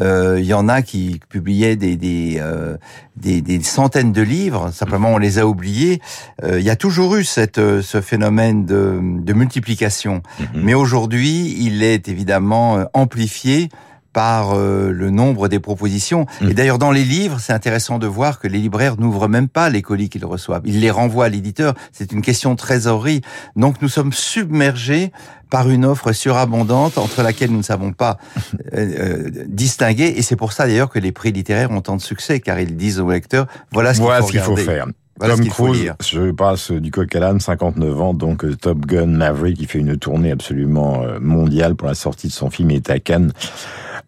euh, 0.00 0.38
il 0.40 0.46
y 0.46 0.54
en 0.54 0.68
a 0.68 0.82
qui 0.82 1.20
publiaient 1.28 1.76
des, 1.76 1.96
des, 1.96 2.38
euh, 2.40 2.76
des, 3.16 3.40
des, 3.40 3.62
centaines 3.62 4.12
de 4.12 4.22
livres. 4.22 4.70
Simplement, 4.72 5.10
on 5.10 5.18
les 5.18 5.38
a 5.38 5.46
oubliés. 5.46 6.00
Euh, 6.42 6.58
il 6.58 6.64
y 6.64 6.70
a 6.70 6.76
toujours 6.76 7.16
eu 7.16 7.24
cette, 7.24 7.58
euh, 7.58 7.82
ce 7.82 8.00
phénomène 8.00 8.64
de, 8.64 8.98
de 9.02 9.32
multiplication. 9.32 10.22
Mm-hmm. 10.40 10.46
Mais 10.62 10.74
aujourd'hui, 10.74 11.56
il 11.60 11.82
est 11.82 12.08
évidemment 12.08 12.84
amplifié 12.94 13.68
par 14.16 14.54
euh, 14.54 14.92
le 14.92 15.10
nombre 15.10 15.46
des 15.46 15.58
propositions. 15.58 16.24
Et 16.40 16.44
mmh. 16.44 16.52
d'ailleurs, 16.54 16.78
dans 16.78 16.90
les 16.90 17.04
livres, 17.04 17.38
c'est 17.38 17.52
intéressant 17.52 17.98
de 17.98 18.06
voir 18.06 18.40
que 18.40 18.48
les 18.48 18.56
libraires 18.56 18.98
n'ouvrent 18.98 19.28
même 19.28 19.46
pas 19.46 19.68
les 19.68 19.82
colis 19.82 20.08
qu'ils 20.08 20.24
reçoivent. 20.24 20.62
Ils 20.64 20.80
les 20.80 20.90
renvoient 20.90 21.26
à 21.26 21.28
l'éditeur. 21.28 21.74
C'est 21.92 22.12
une 22.12 22.22
question 22.22 22.52
de 22.52 22.56
trésorerie. 22.56 23.20
Donc, 23.56 23.82
nous 23.82 23.90
sommes 23.90 24.14
submergés 24.14 25.12
par 25.50 25.68
une 25.68 25.84
offre 25.84 26.12
surabondante 26.12 26.96
entre 26.96 27.22
laquelle 27.22 27.50
nous 27.50 27.58
ne 27.58 27.62
savons 27.62 27.92
pas 27.92 28.16
euh, 28.72 29.26
euh, 29.28 29.30
distinguer. 29.48 30.14
Et 30.16 30.22
c'est 30.22 30.34
pour 30.34 30.54
ça 30.54 30.66
d'ailleurs 30.66 30.88
que 30.88 30.98
les 30.98 31.12
prix 31.12 31.30
littéraires 31.30 31.70
ont 31.70 31.82
tant 31.82 31.96
de 31.96 32.00
succès, 32.00 32.40
car 32.40 32.58
ils 32.58 32.74
disent 32.74 33.00
aux 33.00 33.10
lecteurs, 33.10 33.46
voilà 33.70 33.92
ce 33.92 34.00
qu'il 34.30 34.40
faut, 34.40 34.56
faut, 34.56 34.62
faire. 34.62 34.86
Voilà 35.18 35.36
Tom 35.36 35.46
Cruise, 35.46 35.92
je 36.02 36.30
passe 36.30 36.70
du 36.70 36.90
coq 36.90 37.14
à 37.14 37.20
l'âne, 37.20 37.40
59 37.40 38.00
ans, 38.00 38.14
donc 38.14 38.44
Top 38.60 38.86
Gun 38.86 39.06
Maverick, 39.06 39.58
qui 39.58 39.66
fait 39.66 39.78
une 39.78 39.98
tournée 39.98 40.30
absolument 40.30 41.02
mondiale 41.20 41.74
pour 41.74 41.88
la 41.88 41.94
sortie 41.94 42.28
de 42.28 42.32
son 42.32 42.50
film, 42.50 42.70
est 42.70 42.90
à 42.90 42.98
Cannes. 42.98 43.32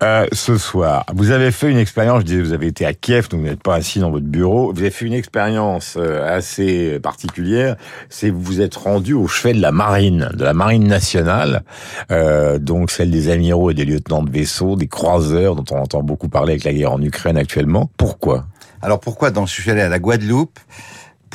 Euh, 0.00 0.28
ce 0.32 0.56
soir, 0.56 1.04
vous 1.12 1.32
avez 1.32 1.50
fait 1.50 1.68
une 1.68 1.78
expérience, 1.78 2.20
je 2.20 2.26
disais, 2.26 2.40
vous 2.40 2.52
avez 2.52 2.68
été 2.68 2.86
à 2.86 2.94
Kiev, 2.94 3.28
donc 3.28 3.40
vous 3.40 3.46
n'êtes 3.46 3.62
pas 3.62 3.74
assis 3.74 3.98
dans 3.98 4.12
votre 4.12 4.26
bureau, 4.26 4.72
vous 4.72 4.78
avez 4.78 4.90
fait 4.90 5.06
une 5.06 5.12
expérience 5.12 5.96
euh, 5.98 6.36
assez 6.36 7.00
particulière, 7.00 7.74
c'est 8.08 8.30
vous 8.30 8.40
vous 8.40 8.60
êtes 8.60 8.76
rendu 8.76 9.14
au 9.14 9.26
chevet 9.26 9.54
de 9.54 9.60
la 9.60 9.72
marine, 9.72 10.30
de 10.34 10.44
la 10.44 10.54
marine 10.54 10.86
nationale, 10.86 11.64
euh, 12.12 12.60
donc 12.60 12.92
celle 12.92 13.10
des 13.10 13.28
amiraux 13.28 13.72
et 13.72 13.74
des 13.74 13.84
lieutenants 13.84 14.22
de 14.22 14.30
vaisseau, 14.30 14.76
des 14.76 14.86
croiseurs 14.86 15.56
dont 15.56 15.64
on 15.72 15.80
entend 15.80 16.04
beaucoup 16.04 16.28
parler 16.28 16.52
avec 16.52 16.62
la 16.62 16.72
guerre 16.72 16.92
en 16.92 17.02
Ukraine 17.02 17.36
actuellement. 17.36 17.90
Pourquoi? 17.96 18.46
Alors 18.80 19.00
pourquoi? 19.00 19.32
Donc 19.32 19.48
je 19.48 19.52
suis 19.54 19.68
allé 19.68 19.80
à 19.80 19.88
la 19.88 19.98
Guadeloupe, 19.98 20.60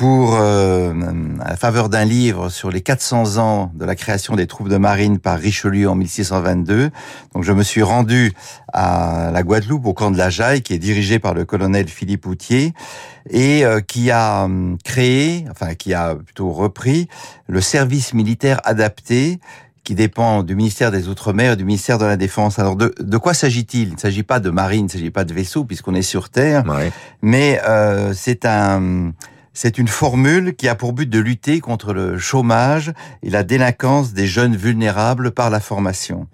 pour 0.04 0.36
euh, 0.36 0.94
à 1.40 1.52
la 1.52 1.56
faveur 1.56 1.88
d'un 1.88 2.04
livre 2.04 2.50
sur 2.50 2.70
les 2.70 2.82
400 2.82 3.38
ans 3.38 3.72
de 3.74 3.86
la 3.86 3.96
création 3.96 4.36
des 4.36 4.48
troupes 4.48 4.68
de 4.68 4.76
marine 4.76 5.18
par 5.18 5.40
Richelieu 5.40 5.90
en 5.90 5.96
1622. 5.96 6.90
Donc 7.34 7.46
je 7.46 7.54
me 7.54 7.64
suis 7.64 7.84
rendu 7.84 8.34
à 8.74 9.30
la 9.32 9.44
Guadeloupe 9.44 9.86
au 9.86 9.94
camp 9.94 10.12
de 10.12 10.18
la 10.18 10.30
Jaille 10.30 10.62
qui 10.62 10.74
est 10.74 10.78
dirigé 10.78 11.20
par 11.20 11.34
le 11.34 11.46
colonel 11.46 11.88
Philippe 11.88 12.26
Outier 12.26 12.74
et 13.30 13.64
euh, 13.64 13.80
qui 13.80 14.12
a 14.12 14.44
hum, 14.44 14.78
créé, 14.84 15.46
enfin 15.50 15.74
qui 15.74 15.94
a 15.94 16.16
plutôt 16.16 16.52
repris 16.52 17.08
le 17.48 17.62
service 17.62 18.14
militaire 18.14 18.60
adapté 18.66 19.40
qui 19.86 19.96
dépend 19.96 20.44
du 20.44 20.58
ministère 20.58 20.92
des 20.92 21.08
Outre-mer 21.08 21.54
et 21.54 21.56
du 21.56 21.64
ministère 21.64 21.98
de 21.98 22.06
la 22.06 22.18
Défense. 22.18 22.60
Alors, 22.60 22.76
de, 22.76 22.94
de 23.00 23.18
quoi 23.18 23.34
s'agit-il? 23.34 23.88
Il 23.90 23.94
ne 23.94 24.00
s'agit 24.00 24.24
pas 24.24 24.42
de 24.42 24.50
marine, 24.50 24.82
il 24.82 24.84
ne 24.86 24.90
s'agit 24.90 25.12
pas 25.12 25.26
de 25.26 25.34
vaisseau, 25.34 25.66
puisqu'on 25.66 25.94
est 25.94 26.02
sur 26.02 26.30
Terre, 26.30 26.64
mais 27.22 27.60
euh, 27.68 28.14
c'est 28.16 28.46
un, 28.46 29.12
c'est 29.54 29.78
une 29.78 29.88
formule 29.88 30.56
qui 30.56 30.68
a 30.68 30.76
pour 30.76 30.94
but 30.94 31.10
de 31.10 31.20
lutter 31.20 31.60
contre 31.60 31.94
le 31.94 32.18
chômage 32.18 32.92
et 33.22 33.30
la 33.30 33.44
délinquance 33.44 34.14
des 34.14 34.28
jeunes 34.28 34.56
vulnérables 34.56 35.32
par 35.32 35.50
la 35.50 35.60
formation. 35.60 36.28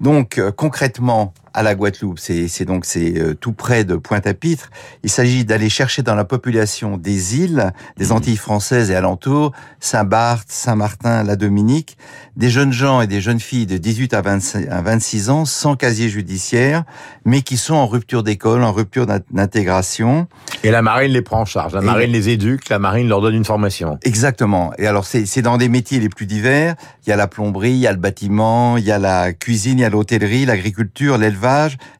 Donc 0.00 0.38
euh, 0.38 0.50
concrètement, 0.52 1.32
à 1.54 1.62
la 1.62 1.74
Guadeloupe. 1.74 2.18
C'est 2.18 2.64
donc 2.64 2.84
c'est 2.84 3.18
euh, 3.18 3.34
tout 3.34 3.52
près 3.52 3.84
de 3.84 3.96
Pointe-à-Pitre. 3.96 4.70
Il 5.02 5.10
s'agit 5.10 5.44
d'aller 5.44 5.68
chercher 5.68 6.02
dans 6.02 6.14
la 6.14 6.24
population 6.24 6.96
des 6.96 7.36
îles, 7.38 7.72
des 7.96 8.06
mmh. 8.06 8.12
Antilles 8.12 8.36
françaises 8.36 8.90
et 8.90 8.94
alentours, 8.94 9.52
Saint-Barth, 9.80 10.46
Saint-Martin, 10.48 11.22
la 11.24 11.36
Dominique, 11.36 11.96
des 12.36 12.50
jeunes 12.50 12.72
gens 12.72 13.00
et 13.00 13.06
des 13.06 13.20
jeunes 13.20 13.40
filles 13.40 13.66
de 13.66 13.78
18 13.78 14.14
à, 14.14 14.22
26 14.22 15.30
ans 15.30 15.44
sans 15.44 15.76
casier 15.76 16.08
judiciaire, 16.08 16.84
mais 17.24 17.42
qui 17.42 17.56
sont 17.56 17.74
en 17.74 17.86
rupture 17.86 18.22
d'école, 18.22 18.62
en 18.62 18.72
rupture 18.72 19.06
d'intégration. 19.06 20.26
Et 20.64 20.70
la 20.70 20.82
marine 20.82 21.12
les 21.12 21.22
prend 21.22 21.40
en 21.40 21.44
charge. 21.44 21.74
La 21.74 21.80
marine 21.80 22.12
les 22.12 22.28
éduque, 22.28 22.68
la 22.68 22.78
marine 22.78 23.08
leur 23.08 23.20
donne 23.20 23.34
une 23.34 23.44
formation. 23.44 23.98
Exactement. 24.02 24.72
Et 24.78 24.86
alors 24.86 25.04
c'est 25.04 25.42
dans 25.42 25.56
des 25.56 25.68
métiers 25.68 26.00
les 26.00 26.08
plus 26.08 26.26
divers. 26.26 26.74
Il 27.06 27.10
y 27.10 27.12
a 27.12 27.16
la 27.16 27.26
plomberie, 27.26 27.70
il 27.70 27.78
y 27.78 27.86
a 27.86 27.92
le 27.92 27.98
bâtiment, 27.98 28.76
il 28.76 28.84
y 28.84 28.92
a 28.92 28.98
la 28.98 29.32
cuisine, 29.32 29.78
il 29.78 29.82
y 29.82 29.84
a 29.84 29.90
l'hôtellerie, 29.90 30.44
l'agriculture, 30.44 31.18
l'élevage 31.18 31.37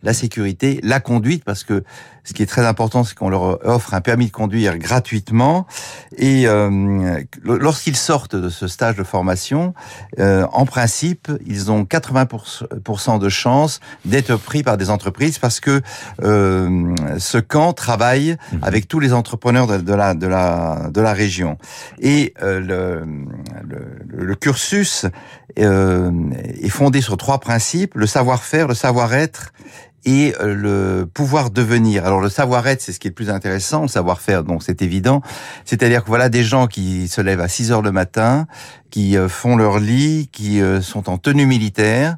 la 0.03 0.13
sécurité, 0.13 0.81
la 0.83 1.01
conduite, 1.01 1.45
parce 1.45 1.65
que 1.65 1.85
ce 2.25 2.33
qui 2.35 2.43
est 2.43 2.47
très 2.47 2.67
important, 2.67 3.05
c'est 3.05 3.15
qu'on 3.15 3.31
leur 3.31 3.65
offre 3.67 3.95
un 3.95 4.01
permis 4.01 4.27
de 4.27 4.33
conduire 4.33 4.79
gratuitement. 4.79 5.67
Et 6.17 6.47
euh, 6.47 7.21
lorsqu'ils 7.45 7.97
sortent 7.97 8.37
de 8.37 8.49
ce 8.49 8.67
stage 8.67 8.97
de 8.97 9.05
formation, 9.05 9.75
euh, 10.19 10.47
en 10.53 10.67
principe, 10.67 11.31
ils 11.47 11.71
ont 11.71 11.85
80% 11.85 13.19
de 13.19 13.29
chances 13.29 13.81
d'être 14.05 14.37
pris 14.37 14.63
par 14.63 14.77
des 14.77 14.91
entreprises 14.91 15.39
parce 15.39 15.61
que 15.61 15.81
euh, 16.23 16.95
ce 17.19 17.39
camp 17.39 17.73
travaille 17.73 18.37
mmh. 18.53 18.57
avec 18.63 18.89
tous 18.89 19.01
les 19.01 19.13
entrepreneurs 19.13 19.67
de, 19.67 19.95
la, 19.95 20.15
de, 20.15 20.27
la, 20.27 20.91
de 20.91 21.01
la 21.01 21.13
région. 21.13 21.57
Et 21.99 22.35
le, 22.41 22.61
le, 22.61 23.05
le, 24.09 24.35
cursus 24.35 25.07
est 25.57 26.69
fondé 26.69 27.01
sur 27.01 27.17
trois 27.17 27.39
principes, 27.39 27.95
le 27.95 28.07
savoir-faire, 28.07 28.69
le 28.69 28.75
savoir-être 28.75 29.53
et 30.09 30.35
euh, 30.41 30.55
le 30.55 31.07
pouvoir 31.07 31.51
devenir. 31.51 32.07
Alors 32.07 32.23
le 32.23 32.31
savoir-être, 32.31 32.81
c'est 32.81 32.93
ce 32.93 32.99
qui 32.99 33.09
est 33.09 33.11
le 33.11 33.15
plus 33.15 33.29
intéressant, 33.29 33.83
le 33.83 33.89
savoir-faire, 33.89 34.43
donc 34.43 34.63
c'est 34.63 34.81
évident. 34.81 35.21
C'est-à-dire 35.67 36.03
que 36.03 36.09
voilà 36.09 36.31
des 36.31 36.45
gens 36.45 36.67
qui 36.67 37.09
se 37.09 37.21
lèvent 37.21 37.43
à 37.43 37.49
6 37.49 37.73
heures 37.73 37.83
le 37.83 37.93
matin, 37.93 38.47
qui 38.91 39.19
euh, 39.19 39.29
font 39.29 39.55
leur 39.55 39.79
lit, 39.79 40.31
qui 40.33 40.63
euh, 40.63 40.81
sont 40.81 41.11
en 41.11 41.19
tenue 41.19 41.45
militaire, 41.45 42.17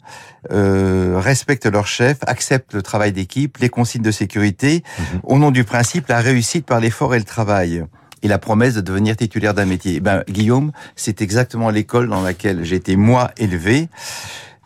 euh, 0.53 1.19
respectent 1.19 1.67
leur 1.67 1.89
chef, 1.89 2.19
acceptent 2.29 2.75
le 2.75 2.83
travail 2.83 3.11
d'équipe, 3.11 3.59
les 3.59 3.69
consignes 3.69 4.03
de 4.03 4.13
sécurité, 4.13 4.85
mhm. 4.99 5.21
au 5.25 5.39
nom 5.39 5.51
du 5.51 5.65
principe 5.65 6.07
la 6.07 6.21
réussite 6.21 6.67
par 6.67 6.79
l'effort 6.79 7.17
et 7.17 7.19
le 7.19 7.25
travail 7.25 7.85
et 8.23 8.29
la 8.29 8.39
promesse 8.39 8.75
de 8.75 8.83
devenir 8.83 9.17
titulaire 9.17 9.55
d'un 9.55 9.65
métier. 9.65 9.95
Eh 9.97 10.01
ben, 10.01 10.23
Guillaume, 10.29 10.71
c'est 10.95 11.23
exactement 11.23 11.71
l'école 11.71 12.09
dans 12.09 12.23
laquelle 12.23 12.65
j'ai 12.65 12.77
été 12.77 12.95
moi 12.95 13.33
élevé 13.37 13.89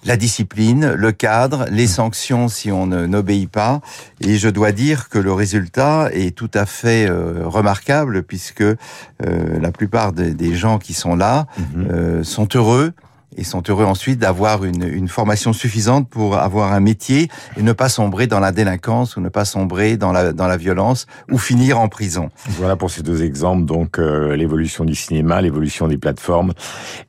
la 0.05 0.17
discipline, 0.17 0.93
le 0.93 1.13
cadre, 1.13 1.67
les 1.71 1.87
sanctions 1.87 2.49
si 2.49 2.71
on 2.71 2.87
n'obéit 2.87 3.51
pas. 3.51 3.81
Et 4.21 4.37
je 4.37 4.49
dois 4.49 4.73
dire 4.73 5.09
que 5.09 5.19
le 5.19 5.33
résultat 5.33 6.11
est 6.13 6.37
tout 6.37 6.51
à 6.55 6.67
fait 6.67 7.09
euh, 7.09 7.43
remarquable 7.45 8.23
puisque 8.23 8.63
euh, 8.63 8.77
la 9.21 9.73
plupart 9.73 10.13
des 10.13 10.55
gens 10.55 10.79
qui 10.79 10.95
sont 10.95 11.17
là 11.17 11.47
mhm. 11.59 11.89
euh, 11.91 12.25
sont 12.25 12.49
heureux 12.55 12.93
et 13.37 13.45
sont 13.45 13.62
heureux 13.69 13.85
ensuite 13.85 14.19
d'avoir 14.19 14.64
une, 14.64 15.09
formation 15.09 15.53
suffisante 15.53 16.09
pour 16.09 16.37
avoir 16.37 16.73
un 16.73 16.81
métier 16.81 17.29
et 17.57 17.62
ne 17.62 17.73
pas 17.73 17.88
sombrer 17.88 18.26
dans 18.26 18.41
la 18.41 18.53
délinquance 18.53 19.17
ou 19.17 19.21
ne 19.21 19.29
pas 19.29 19.45
sombrer 19.45 19.97
dans 19.97 20.12
la, 20.12 20.57
violence 20.57 21.07
ou 21.31 21.38
finir 21.38 21.79
en 21.81 21.88
prison. 21.88 22.31
Voilà 22.50 22.76
pour 22.76 22.91
ces 22.91 23.03
deux 23.03 23.23
exemples, 23.23 23.64
donc 23.64 23.99
euh, 23.99 24.37
l'évolution 24.37 24.85
du 24.85 24.95
cinéma, 24.95 25.41
l'évolution 25.41 25.88
des 25.88 25.99
plateformes 25.99 26.53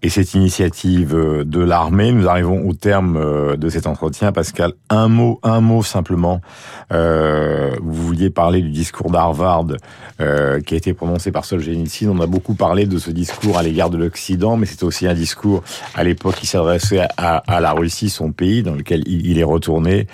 et 0.01 0.09
cette 0.09 0.33
initiative 0.33 1.15
euh, 1.15 1.43
de 1.45 1.59
l'armée. 1.59 2.11
Nous 2.11 2.27
arrivons 2.27 2.67
au 2.67 2.73
terme 2.73 3.17
euh, 3.17 3.55
de 3.55 3.69
cet 3.69 3.87
entretien. 3.87 4.31
Pascal, 4.31 4.73
un 4.89 5.07
mot, 5.07 5.39
un 5.43 5.61
mot 5.61 5.83
simplement. 5.83 6.41
Vous 6.89 7.93
vouliez 7.93 8.29
parler 8.29 8.61
du 8.61 8.69
discours 8.69 9.11
d'Harvard 9.11 9.65
qui 10.17 10.73
a 10.73 10.77
été 10.77 10.93
prononcé 10.93 11.31
par 11.31 11.45
Solzhenitsyn. 11.45 12.09
On 12.09 12.19
a 12.21 12.27
beaucoup 12.27 12.55
parlé 12.55 12.85
de 12.85 12.97
ce 12.97 13.11
discours 13.11 13.57
à 13.57 13.63
l'égard 13.63 13.89
de 13.89 13.97
l'Occident, 13.97 14.57
mais 14.57 14.65
c'est 14.65 14.83
aussi 14.83 15.07
un 15.07 15.13
discours 15.13 15.63
à 15.93 16.03
l'époque 16.03 16.14
qui 16.15 16.47
s'adressait 16.47 17.07
à, 17.17 17.59
la 17.59 17.71
Russie, 17.71 18.09
son 18.09 18.31
pays, 18.31 18.63
dans 18.63 18.73
lequel 18.73 19.03
il, 19.07 19.37
est 19.37 19.43
retourné. 19.43 20.07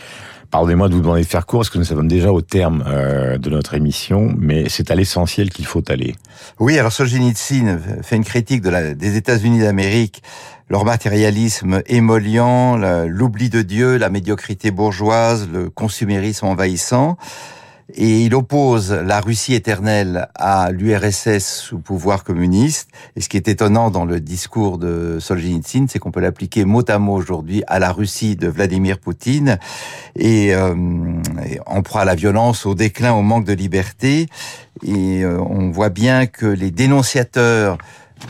Pardonnez-moi 0.49 0.89
de 0.89 0.95
vous 0.95 1.01
demander 1.01 1.21
de 1.21 1.27
faire 1.27 1.45
court, 1.45 1.61
parce 1.61 1.69
que 1.69 1.77
nous 1.77 1.85
sommes 1.85 2.07
déjà 2.07 2.31
au 2.31 2.41
terme 2.41 2.83
euh, 2.85 3.37
de 3.37 3.49
notre 3.49 3.73
émission, 3.73 4.33
mais 4.37 4.67
c'est 4.67 4.91
à 4.91 4.95
l'essentiel 4.95 5.49
qu'il 5.49 5.65
faut 5.65 5.83
aller. 5.89 6.15
Oui, 6.59 6.77
alors 6.77 6.91
Solzhenitsyn 6.91 7.79
fait 8.01 8.17
une 8.17 8.25
critique 8.25 8.61
des 8.61 9.15
États-Unis 9.15 9.61
d'Amérique, 9.61 10.21
leur 10.69 10.83
matérialisme 10.83 11.81
émollient, 11.87 12.77
l'oubli 13.07 13.49
de 13.49 13.61
Dieu, 13.61 13.97
la 13.97 14.09
médiocrité 14.09 14.71
bourgeoise, 14.71 15.47
le 15.51 15.69
consumérisme 15.69 16.45
envahissant 16.45 17.17
et 17.95 18.25
il 18.25 18.35
oppose 18.35 18.91
la 18.91 19.19
Russie 19.19 19.53
éternelle 19.53 20.27
à 20.35 20.71
l'URSS 20.71 21.43
sous 21.43 21.79
pouvoir 21.79 22.23
communiste. 22.23 22.89
Et 23.15 23.21
ce 23.21 23.29
qui 23.29 23.37
est 23.37 23.47
étonnant 23.47 23.89
dans 23.89 24.05
le 24.05 24.19
discours 24.19 24.77
de 24.77 25.17
Solzhenitsyn, 25.19 25.87
c'est 25.89 25.99
qu'on 25.99 26.11
peut 26.11 26.19
l'appliquer 26.19 26.65
mot 26.65 26.83
à 26.87 26.99
mot 26.99 27.13
aujourd'hui 27.13 27.63
à 27.67 27.79
la 27.79 27.91
Russie 27.91 28.35
de 28.35 28.47
Vladimir 28.47 28.99
Poutine 28.99 29.57
et, 30.15 30.53
euh, 30.53 30.73
en 31.65 31.81
proie 31.81 32.01
à 32.01 32.05
la 32.05 32.15
violence, 32.15 32.65
au 32.65 32.75
déclin, 32.75 33.13
au 33.13 33.21
manque 33.21 33.45
de 33.45 33.53
liberté. 33.53 34.27
Et 34.83 35.23
euh, 35.23 35.39
on 35.39 35.71
voit 35.71 35.89
bien 35.89 36.27
que 36.27 36.45
les 36.45 36.71
dénonciateurs 36.71 37.77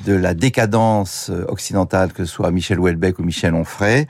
de 0.06 0.14
la 0.14 0.34
décadence 0.34 1.30
occidentale, 1.50 2.14
que 2.14 2.24
ce 2.24 2.32
soit 2.32 2.50
Michel 2.52 2.80
Houellebecq 2.80 3.20
ou 3.20 3.24
Michel 3.24 3.54
Onfray, 3.54 4.08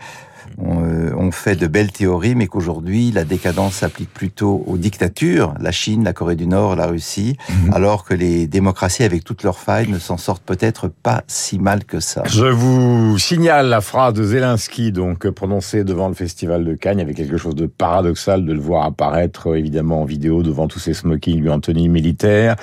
euh, 0.59 1.11
on, 1.17 1.31
fait 1.31 1.55
de 1.55 1.67
belles 1.67 1.91
théories, 1.91 2.35
mais 2.35 2.47
qu'aujourd'hui, 2.47 3.11
la 3.11 3.23
décadence 3.23 3.75
s'applique 3.75 4.13
plutôt 4.13 4.63
aux 4.67 4.77
dictatures, 4.77 5.53
la 5.59 5.71
Chine, 5.71 6.03
la 6.03 6.13
Corée 6.13 6.35
du 6.35 6.47
Nord, 6.47 6.75
la 6.75 6.87
Russie, 6.87 7.37
mhm. 7.49 7.73
alors 7.73 8.03
que 8.03 8.13
les 8.13 8.47
démocraties, 8.47 9.03
avec 9.03 9.23
toutes 9.23 9.43
leurs 9.43 9.57
failles, 9.57 9.89
ne 9.89 9.99
s'en 9.99 10.17
sortent 10.17 10.43
peut-être 10.43 10.89
pas 10.89 11.23
si 11.27 11.57
mal 11.57 11.85
que 11.85 11.99
ça. 11.99 12.23
Je 12.25 12.45
vous 12.45 13.17
signale 13.17 13.67
la 13.67 13.81
phrase 13.81 14.13
de 14.13 14.23
Zelensky, 14.23 14.91
donc 14.91 15.29
prononcée 15.29 15.83
devant 15.83 16.07
le 16.07 16.13
Festival 16.13 16.65
de 16.65 16.73
Cannes. 16.73 16.99
Avait 16.99 17.13
quelque 17.13 17.37
chose 17.37 17.55
de 17.55 17.65
paradoxal 17.65 18.45
de 18.45 18.53
le 18.53 18.59
voir 18.59 18.85
apparaître, 18.85 19.55
évidemment, 19.55 20.01
en 20.01 20.05
vidéo 20.05 20.43
devant 20.43 20.67
tous 20.67 20.79
ces 20.79 20.93
smokings 20.93 21.41
lui 21.41 21.49
en 21.49 21.59
tenue 21.59 21.89
militaire. 21.89 22.55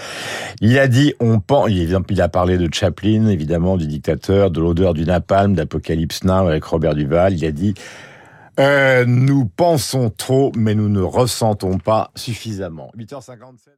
Il 0.60 0.78
a 0.78 0.88
dit, 0.88 1.14
on 1.20 1.40
pense, 1.40 1.70
il 1.70 2.20
a 2.20 2.28
parlé 2.28 2.58
de 2.58 2.68
Chaplin, 2.72 3.28
évidemment, 3.28 3.76
du 3.76 3.86
dictateur, 3.86 4.50
de 4.50 4.60
l'odeur 4.60 4.94
du 4.94 5.04
napalm, 5.04 5.54
d'Apocalypse 5.54 6.24
Now 6.24 6.46
avec 6.46 6.64
Robert 6.64 6.94
Duval. 6.94 7.34
Il 7.34 7.44
a 7.44 7.52
dit, 7.52 7.74
euh, 8.58 9.04
nous 9.06 9.46
pensons 9.46 10.10
trop, 10.10 10.50
mais 10.56 10.74
nous 10.74 10.88
ne 10.88 11.00
ressentons 11.00 11.78
pas 11.78 12.10
suffisamment. 12.16 12.90
8h57. 12.96 13.68